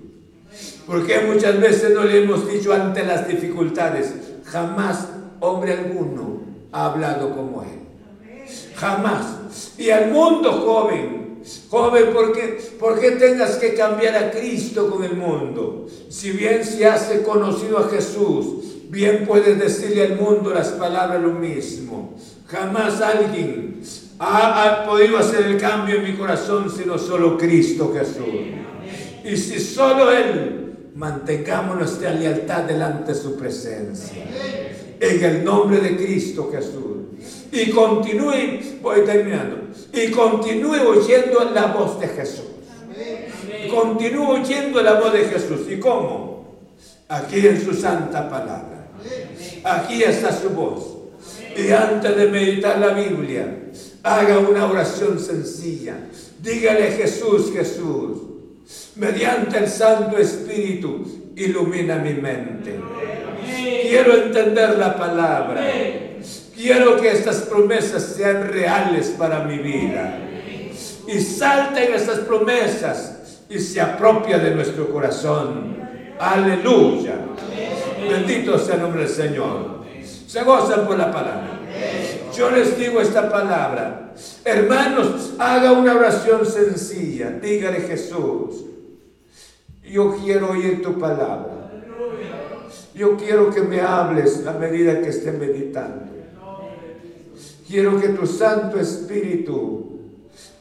[0.87, 4.14] Porque muchas veces no le hemos dicho ante las dificultades,
[4.45, 5.09] jamás
[5.41, 7.80] hombre alguno ha hablado como él.
[8.76, 9.74] Jamás.
[9.78, 11.21] Y al mundo joven,
[11.68, 15.86] joven, ¿por qué, ¿por qué tengas que cambiar a Cristo con el mundo?
[16.09, 21.30] Si bien se hace conocido a Jesús, bien puedes decirle al mundo las palabras lo
[21.30, 22.14] mismo.
[22.47, 23.80] Jamás alguien
[24.18, 28.24] ha, ha, podido hacer el cambio en mi corazón, sino solo Cristo Jesús.
[29.24, 34.12] Y si solo Él, mantengamos nuestra lealtad delante de su presencia
[35.01, 37.01] en el nombre de Cristo Jesús.
[37.52, 42.46] Y continúe, voy terminando, y continúe oyendo la voz de Jesús.
[43.70, 45.60] Continúe oyendo la voz de Jesús.
[45.70, 46.58] ¿Y cómo?
[47.08, 48.88] Aquí en su santa palabra.
[49.64, 50.98] Aquí está su voz.
[51.56, 53.58] Y antes de meditar la Biblia,
[54.02, 55.96] haga una oración sencilla.
[56.40, 58.18] Dígale Jesús, Jesús,
[58.96, 62.80] mediante el Santo Espíritu, ilumina mi mente.
[63.82, 65.62] Quiero entender la palabra.
[66.55, 70.18] Quiero que estas promesas sean reales para mi vida.
[71.07, 75.76] Y salten estas promesas y se apropia de nuestro corazón.
[76.18, 77.14] Aleluya.
[78.09, 79.82] Bendito sea el nombre del Señor.
[80.26, 81.61] Se gozan por la palabra.
[82.36, 84.12] Yo les digo esta palabra.
[84.44, 87.30] Hermanos, haga una oración sencilla.
[87.30, 88.64] Dígale Jesús.
[89.84, 91.70] Yo quiero oír tu palabra.
[92.94, 96.21] Yo quiero que me hables a medida que esté meditando.
[97.72, 99.98] Quiero que tu Santo Espíritu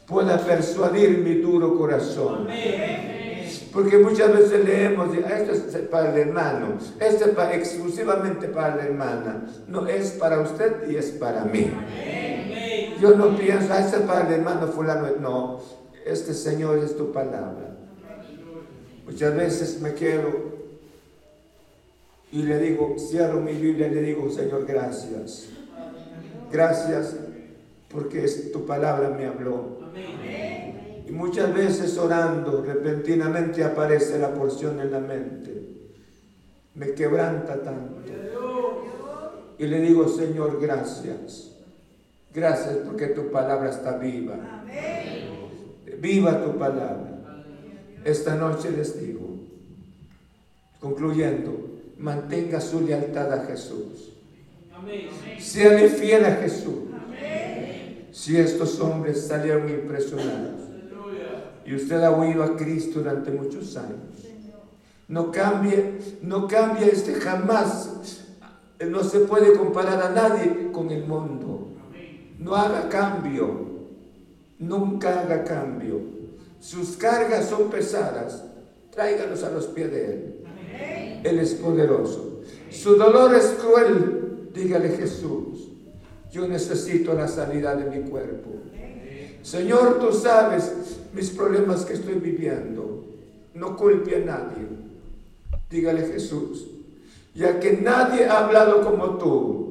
[0.06, 2.48] pueda persuadir mi duro corazón.
[3.70, 9.46] Porque muchas veces leemos, esto es para el hermano, esto es exclusivamente para la hermana.
[9.68, 11.70] No, es para usted y es para mí.
[12.98, 15.08] Yo no pienso, esto es para el hermano fulano.
[15.20, 15.60] No,
[16.06, 17.76] este Señor es tu palabra.
[19.04, 20.62] Muchas veces me quiero
[22.32, 25.48] y le digo, cierro mi Biblia y le digo, Señor, gracias.
[26.52, 27.16] Gracias
[27.90, 29.78] porque tu palabra me habló.
[31.06, 35.90] Y muchas veces orando, repentinamente aparece la porción en la mente.
[36.74, 38.02] Me quebranta tanto.
[39.58, 41.52] Y le digo, Señor, gracias.
[42.34, 44.64] Gracias porque tu palabra está viva.
[45.98, 47.20] Viva tu palabra.
[48.04, 49.28] Esta noche les digo,
[50.80, 51.52] concluyendo,
[51.98, 54.11] mantenga su lealtad a Jesús.
[55.38, 56.74] Sea fiel a Jesús.
[58.12, 60.60] Si estos hombres salieron impresionados
[61.64, 63.98] y usted ha oído a Cristo durante muchos años,
[65.08, 67.90] no cambie, no cambie este jamás.
[68.80, 71.68] No se puede comparar a nadie con el mundo.
[72.38, 73.72] No haga cambio.
[74.58, 76.00] Nunca haga cambio.
[76.60, 78.44] Sus cargas son pesadas.
[78.90, 80.44] Tráigalos a los pies de Él.
[81.24, 82.40] Él es poderoso.
[82.70, 84.21] Su dolor es cruel.
[84.54, 85.68] Dígale Jesús,
[86.30, 88.50] yo necesito la sanidad de mi cuerpo.
[89.42, 90.72] Señor, tú sabes
[91.12, 93.04] mis problemas que estoy viviendo.
[93.54, 94.66] No culpe a nadie.
[95.68, 96.66] Dígale Jesús,
[97.34, 99.62] ya que nadie ha hablado como tú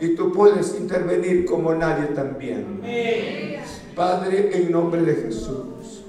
[0.00, 2.80] y tú puedes intervenir como nadie también.
[3.94, 6.04] Padre, en nombre de Jesús,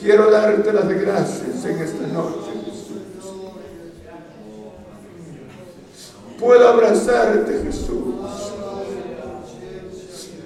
[0.00, 2.61] quiero darte las gracias en esta noche.
[6.42, 8.14] Puedo abrazarte, Jesús,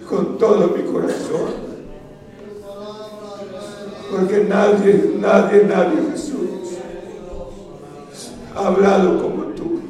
[0.07, 1.67] con todo mi corazón.
[4.11, 6.79] Porque nadie, nadie, nadie, Jesús,
[8.55, 9.81] ha hablado como tú.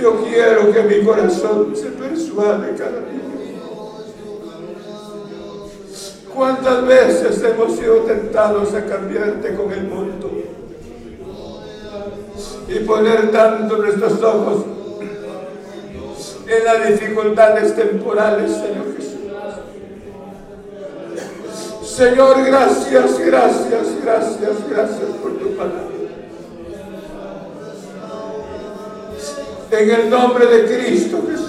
[0.00, 3.37] Yo quiero que mi corazón se persuade cada día.
[6.38, 10.30] ¿Cuántas veces hemos sido tentados a cambiarte con el mundo?
[12.68, 14.64] Y poner tanto nuestros ojos
[16.46, 19.18] en las dificultades temporales, Señor Jesús.
[21.84, 25.88] Señor, gracias, gracias, gracias, gracias por tu palabra.
[29.72, 31.47] En el nombre de Cristo Jesús.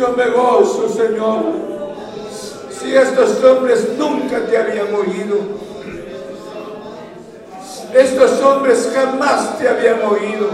[0.00, 1.42] Yo me gozo, Señor.
[2.70, 5.36] Si estos hombres nunca te habían oído,
[7.92, 10.48] estos hombres jamás te habían oído.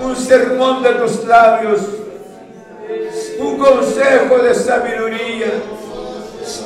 [0.00, 1.80] Un sermón de tus labios,
[3.40, 5.52] un consejo de sabiduría,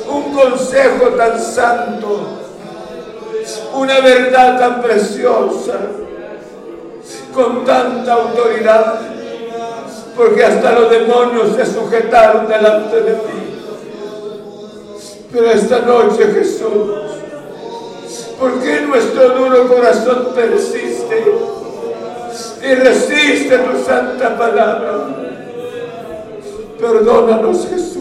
[0.07, 2.27] un consejo tan santo,
[3.73, 5.79] una verdad tan preciosa,
[7.33, 9.14] con tanta autoridad
[10.15, 13.45] porque hasta los demonios se sujetaron delante de ti.
[15.31, 16.91] Pero esta noche, Jesús,
[18.39, 21.25] ¿por qué nuestro duro corazón persiste
[22.63, 25.07] y resiste tu santa palabra?
[26.79, 27.95] Perdónanos, Jesús.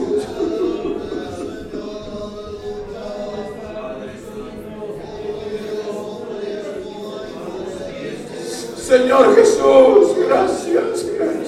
[8.87, 11.44] Señor Jesús, gracias, gracias.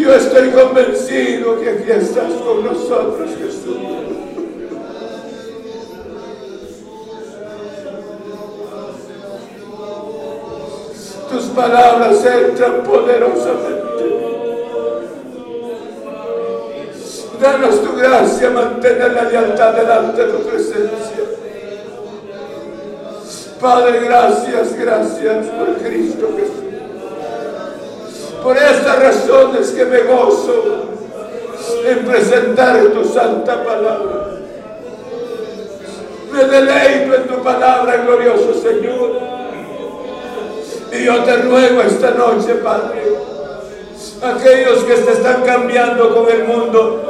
[0.00, 3.76] Yo estoy convencido que aquí estás con nosotros, Jesús.
[11.30, 13.80] Tus palabras entran poderosamente.
[17.38, 21.24] Danos tu gracia, mantener la lealtad delante de tu presencia.
[23.60, 26.59] Padre, gracias, gracias por Cristo Jesús.
[28.42, 30.90] Por estas razones que me gozo
[31.84, 34.30] en presentar tu santa palabra.
[36.32, 39.18] Me deleito en tu palabra, glorioso Señor.
[40.92, 43.16] Y yo te ruego esta noche, Padre,
[44.22, 47.02] aquellos que te están cambiando con el mundo,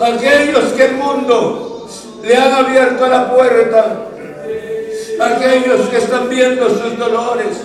[0.00, 1.88] aquellos que el mundo
[2.22, 4.06] le han abierto la puerta,
[5.20, 7.62] aquellos que están viendo sus dolores,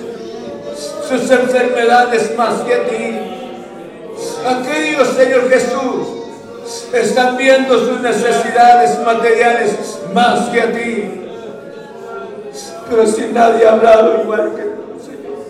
[1.08, 3.20] sus enfermedades más que a ti.
[4.46, 6.08] Aquellos, Señor Jesús,
[6.94, 11.22] están viendo sus necesidades materiales más que a ti.
[12.90, 15.46] Pero si nadie ha hablado igual que tú, Señor.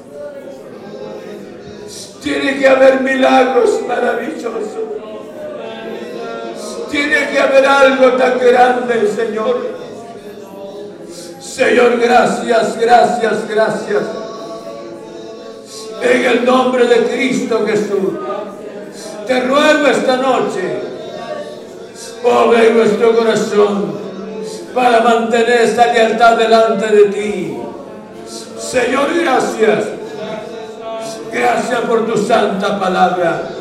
[2.24, 4.64] Tiene que haber milagros maravillosos.
[6.90, 9.76] Tiene que haber algo tan grande, Señor.
[11.40, 14.25] Señor, gracias, gracias, gracias
[16.02, 18.14] en el nombre de Cristo Jesús.
[19.28, 20.80] Te ruego esta noche,
[22.22, 24.06] pobre nuestro corazón,
[24.74, 27.58] para mantener esta lealtad delante de ti.
[28.58, 29.86] Señor, gracias.
[31.32, 33.50] Gracias por tu santa palabra.